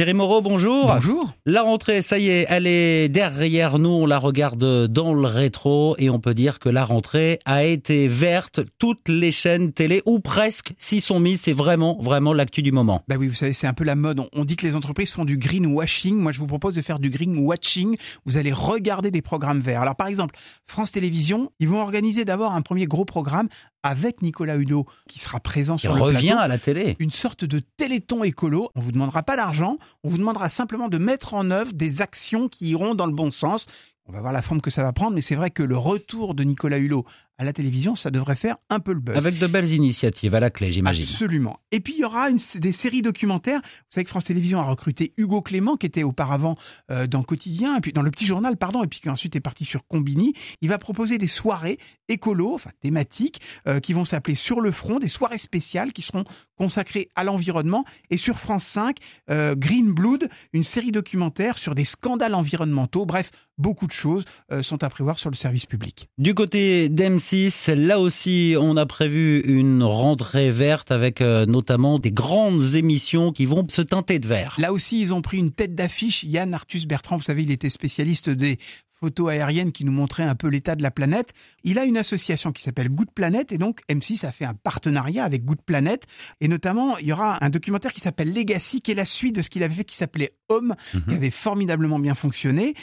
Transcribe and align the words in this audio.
Thierry 0.00 0.14
Moreau, 0.14 0.40
bonjour. 0.40 0.86
Bonjour. 0.86 1.30
La 1.44 1.60
rentrée, 1.60 2.00
ça 2.00 2.18
y 2.18 2.30
est, 2.30 2.46
elle 2.48 2.66
est 2.66 3.10
derrière 3.10 3.78
nous. 3.78 3.90
On 3.90 4.06
la 4.06 4.16
regarde 4.16 4.86
dans 4.86 5.12
le 5.12 5.28
rétro 5.28 5.94
et 5.98 6.08
on 6.08 6.18
peut 6.18 6.32
dire 6.32 6.58
que 6.58 6.70
la 6.70 6.86
rentrée 6.86 7.38
a 7.44 7.64
été 7.64 8.08
verte. 8.08 8.60
Toutes 8.78 9.10
les 9.10 9.30
chaînes 9.30 9.74
télé, 9.74 10.00
ou 10.06 10.18
presque, 10.18 10.72
s'y 10.78 11.02
sont 11.02 11.20
mises. 11.20 11.42
C'est 11.42 11.52
vraiment, 11.52 11.98
vraiment 12.00 12.32
l'actu 12.32 12.62
du 12.62 12.72
moment. 12.72 13.02
Bah 13.08 13.16
oui, 13.18 13.28
vous 13.28 13.34
savez, 13.34 13.52
c'est 13.52 13.66
un 13.66 13.74
peu 13.74 13.84
la 13.84 13.94
mode. 13.94 14.26
On 14.32 14.46
dit 14.46 14.56
que 14.56 14.66
les 14.66 14.74
entreprises 14.74 15.10
font 15.10 15.26
du 15.26 15.36
greenwashing. 15.36 16.16
Moi, 16.16 16.32
je 16.32 16.38
vous 16.38 16.46
propose 16.46 16.74
de 16.74 16.80
faire 16.80 16.98
du 16.98 17.10
green 17.10 17.36
watching. 17.36 17.98
Vous 18.24 18.38
allez 18.38 18.52
regarder 18.52 19.10
des 19.10 19.20
programmes 19.20 19.60
verts. 19.60 19.82
Alors, 19.82 19.96
par 19.96 20.06
exemple, 20.06 20.34
France 20.64 20.92
Télévisions, 20.92 21.52
ils 21.60 21.68
vont 21.68 21.82
organiser 21.82 22.24
d'abord 22.24 22.52
un 22.52 22.62
premier 22.62 22.86
gros 22.86 23.04
programme 23.04 23.48
avec 23.82 24.22
Nicolas 24.22 24.56
Hulot 24.56 24.86
qui 25.08 25.18
sera 25.18 25.40
présent 25.40 25.76
sur 25.78 25.92
Il 25.92 25.96
le 25.96 26.02
revient 26.02 26.28
plateau. 26.28 26.42
à 26.42 26.48
la 26.48 26.58
télé. 26.58 26.96
Une 26.98 27.10
sorte 27.10 27.44
de 27.44 27.60
téléthon 27.76 28.24
écolo. 28.24 28.70
On 28.74 28.80
vous 28.80 28.92
demandera 28.92 29.22
pas 29.22 29.36
d'argent. 29.36 29.78
On 30.04 30.08
vous 30.08 30.18
demandera 30.18 30.48
simplement 30.48 30.88
de 30.88 30.98
mettre 30.98 31.34
en 31.34 31.50
œuvre 31.50 31.72
des 31.72 32.02
actions 32.02 32.48
qui 32.48 32.68
iront 32.70 32.94
dans 32.94 33.06
le 33.06 33.12
bon 33.14 33.30
sens. 33.30 33.66
On 34.06 34.12
va 34.12 34.20
voir 34.20 34.32
la 34.32 34.42
forme 34.42 34.60
que 34.60 34.70
ça 34.70 34.82
va 34.82 34.92
prendre, 34.92 35.14
mais 35.14 35.20
c'est 35.20 35.36
vrai 35.36 35.50
que 35.50 35.62
le 35.62 35.76
retour 35.76 36.34
de 36.34 36.42
Nicolas 36.42 36.78
Hulot 36.78 37.04
à 37.40 37.44
la 37.44 37.54
télévision, 37.54 37.94
ça 37.96 38.10
devrait 38.10 38.36
faire 38.36 38.56
un 38.68 38.80
peu 38.80 38.92
le 38.92 39.00
buzz. 39.00 39.16
Avec 39.16 39.38
de 39.38 39.46
belles 39.46 39.72
initiatives 39.72 40.34
à 40.34 40.40
la 40.40 40.50
clé, 40.50 40.70
j'imagine. 40.72 41.04
Absolument. 41.04 41.58
Et 41.72 41.80
puis 41.80 41.94
il 41.94 42.00
y 42.00 42.04
aura 42.04 42.28
une, 42.28 42.38
des 42.56 42.72
séries 42.72 43.00
documentaires. 43.00 43.62
Vous 43.64 43.94
savez 43.94 44.04
que 44.04 44.10
France 44.10 44.26
Télévisions 44.26 44.60
a 44.60 44.64
recruté 44.64 45.14
Hugo 45.16 45.40
Clément, 45.40 45.78
qui 45.78 45.86
était 45.86 46.02
auparavant 46.02 46.56
euh, 46.90 47.06
dans 47.06 47.22
Quotidien, 47.22 47.78
et 47.78 47.80
puis 47.80 47.94
dans 47.94 48.02
le 48.02 48.10
Petit 48.10 48.26
Journal, 48.26 48.58
pardon, 48.58 48.84
et 48.84 48.86
puis 48.88 49.00
qui 49.00 49.08
ensuite 49.08 49.36
est 49.36 49.40
parti 49.40 49.64
sur 49.64 49.86
Combini. 49.86 50.34
Il 50.60 50.68
va 50.68 50.76
proposer 50.76 51.16
des 51.16 51.28
soirées 51.28 51.78
écolo, 52.08 52.52
enfin 52.52 52.72
thématiques, 52.78 53.40
euh, 53.66 53.80
qui 53.80 53.94
vont 53.94 54.04
s'appeler 54.04 54.34
Sur 54.34 54.60
le 54.60 54.70
front, 54.70 54.98
des 54.98 55.08
soirées 55.08 55.38
spéciales 55.38 55.94
qui 55.94 56.02
seront 56.02 56.24
consacrées 56.56 57.08
à 57.16 57.24
l'environnement. 57.24 57.86
Et 58.10 58.18
sur 58.18 58.38
France 58.38 58.66
5, 58.66 58.98
euh, 59.30 59.54
Green 59.56 59.92
Blood, 59.92 60.28
une 60.52 60.64
série 60.64 60.92
documentaire 60.92 61.56
sur 61.56 61.74
des 61.74 61.86
scandales 61.86 62.34
environnementaux. 62.34 63.06
Bref, 63.06 63.30
beaucoup 63.56 63.86
de 63.86 63.92
choses 63.92 64.24
sont 64.62 64.82
à 64.82 64.88
prévoir 64.88 65.18
sur 65.18 65.28
le 65.28 65.36
service 65.36 65.66
public. 65.66 66.08
Du 66.16 66.34
côté 66.34 66.88
d'M6, 67.30 67.74
là 67.74 68.00
aussi, 68.00 68.54
on 68.58 68.76
a 68.76 68.86
prévu 68.86 69.40
une 69.40 69.82
rentrée 69.82 70.50
verte 70.50 70.90
avec 70.90 71.20
euh, 71.20 71.46
notamment 71.46 71.98
des 71.98 72.10
grandes 72.10 72.74
émissions 72.74 73.32
qui 73.32 73.46
vont 73.46 73.66
se 73.68 73.82
teinter 73.82 74.18
de 74.18 74.26
vert. 74.26 74.56
Là 74.58 74.72
aussi, 74.72 75.00
ils 75.00 75.14
ont 75.14 75.22
pris 75.22 75.38
une 75.38 75.52
tête 75.52 75.74
d'affiche. 75.74 76.24
Yann 76.24 76.54
Arthus 76.54 76.86
Bertrand, 76.86 77.16
vous 77.16 77.22
savez, 77.22 77.42
il 77.42 77.50
était 77.50 77.70
spécialiste 77.70 78.30
des 78.30 78.58
photos 78.92 79.30
aériennes 79.30 79.72
qui 79.72 79.84
nous 79.84 79.92
montraient 79.92 80.24
un 80.24 80.34
peu 80.34 80.48
l'état 80.48 80.76
de 80.76 80.82
la 80.82 80.90
planète. 80.90 81.32
Il 81.64 81.78
a 81.78 81.84
une 81.84 81.96
association 81.96 82.52
qui 82.52 82.62
s'appelle 82.62 82.90
Good 82.90 83.12
Planet 83.14 83.50
et 83.50 83.58
donc 83.58 83.80
M6 83.88 84.26
a 84.26 84.32
fait 84.32 84.44
un 84.44 84.54
partenariat 84.54 85.24
avec 85.24 85.44
Good 85.44 85.62
Planet 85.62 86.04
et 86.40 86.48
notamment 86.48 86.98
il 86.98 87.06
y 87.06 87.12
aura 87.12 87.42
un 87.42 87.48
documentaire 87.48 87.92
qui 87.92 88.00
s'appelle 88.00 88.34
Legacy 88.34 88.82
qui 88.82 88.90
est 88.90 88.94
la 88.94 89.06
suite 89.06 89.36
de 89.36 89.42
ce 89.42 89.48
qu'il 89.48 89.62
avait 89.62 89.74
fait 89.74 89.84
qui 89.84 89.96
s'appelait 89.96 90.34
Homme 90.50 90.74
qui 91.08 91.14
avait 91.14 91.30
formidablement 91.30 91.98
bien 91.98 92.14
fonctionné. 92.14 92.74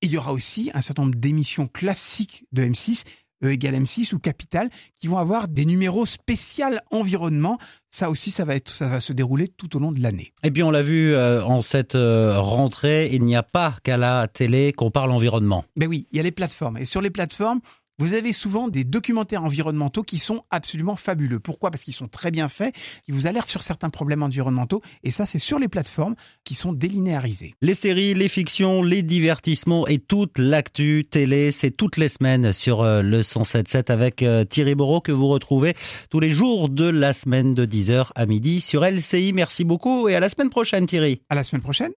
Et 0.00 0.06
il 0.06 0.10
y 0.10 0.16
aura 0.16 0.32
aussi 0.32 0.70
un 0.74 0.80
certain 0.80 1.02
nombre 1.02 1.16
d'émissions 1.16 1.66
classiques 1.66 2.44
de 2.52 2.62
M6 2.62 3.04
E 3.44 3.52
égale 3.52 3.74
M6 3.76 4.14
ou 4.14 4.18
Capital, 4.18 4.68
qui 4.96 5.08
vont 5.08 5.18
avoir 5.18 5.48
des 5.48 5.64
numéros 5.64 6.06
spécial 6.06 6.80
environnement. 6.90 7.58
Ça 7.90 8.10
aussi, 8.10 8.30
ça 8.30 8.44
va, 8.44 8.56
être, 8.56 8.70
ça 8.70 8.86
va 8.86 9.00
se 9.00 9.12
dérouler 9.12 9.48
tout 9.48 9.76
au 9.76 9.78
long 9.78 9.92
de 9.92 10.02
l'année. 10.02 10.32
Et 10.42 10.50
puis 10.50 10.62
on 10.62 10.70
l'a 10.70 10.82
vu 10.82 11.14
euh, 11.14 11.44
en 11.44 11.60
cette 11.60 11.94
euh, 11.94 12.40
rentrée, 12.40 13.10
il 13.12 13.22
n'y 13.22 13.36
a 13.36 13.42
pas 13.42 13.76
qu'à 13.82 13.96
la 13.96 14.26
télé 14.28 14.72
qu'on 14.72 14.90
parle 14.90 15.10
environnement. 15.12 15.64
Ben 15.76 15.88
oui, 15.88 16.06
il 16.10 16.16
y 16.16 16.20
a 16.20 16.22
les 16.22 16.32
plateformes. 16.32 16.78
Et 16.78 16.84
sur 16.84 17.00
les 17.00 17.10
plateformes, 17.10 17.60
vous 17.98 18.14
avez 18.14 18.32
souvent 18.32 18.68
des 18.68 18.84
documentaires 18.84 19.44
environnementaux 19.44 20.02
qui 20.02 20.18
sont 20.18 20.44
absolument 20.50 20.96
fabuleux. 20.96 21.40
Pourquoi? 21.40 21.70
Parce 21.70 21.84
qu'ils 21.84 21.94
sont 21.94 22.08
très 22.08 22.30
bien 22.30 22.48
faits, 22.48 22.74
ils 23.06 23.14
vous 23.14 23.26
alertent 23.26 23.48
sur 23.48 23.62
certains 23.62 23.90
problèmes 23.90 24.22
environnementaux, 24.22 24.82
et 25.02 25.10
ça 25.10 25.26
c'est 25.26 25.38
sur 25.38 25.58
les 25.58 25.68
plateformes 25.68 26.14
qui 26.44 26.54
sont 26.54 26.72
délinéarisées. 26.72 27.54
Les 27.62 27.74
séries, 27.74 28.14
les 28.14 28.28
fictions, 28.28 28.82
les 28.82 29.02
divertissements 29.02 29.86
et 29.86 29.98
toute 29.98 30.38
l'actu 30.38 31.06
télé, 31.08 31.52
c'est 31.52 31.70
toutes 31.70 31.96
les 31.96 32.08
semaines 32.08 32.52
sur 32.52 32.82
euh, 32.82 33.02
le 33.02 33.22
107.7 33.22 33.92
avec 33.92 34.22
euh, 34.22 34.44
Thierry 34.44 34.74
Moreau 34.74 35.00
que 35.00 35.12
vous 35.12 35.28
retrouvez 35.28 35.74
tous 36.10 36.20
les 36.20 36.30
jours 36.30 36.68
de 36.68 36.88
la 36.88 37.12
semaine 37.12 37.54
de 37.54 37.64
10h 37.64 38.08
à 38.14 38.26
midi 38.26 38.60
sur 38.60 38.84
LCI. 38.84 39.32
Merci 39.32 39.64
beaucoup 39.64 40.08
et 40.08 40.14
à 40.14 40.20
la 40.20 40.28
semaine 40.28 40.50
prochaine 40.50 40.86
Thierry. 40.86 41.20
À 41.28 41.34
la 41.34 41.44
semaine 41.44 41.62
prochaine 41.62 41.92